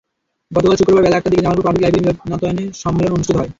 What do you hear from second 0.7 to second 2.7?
শুক্রবার বেলা একটার দিকে জামালপুর পাবলিক লাইব্রেরি মিলনায়তনে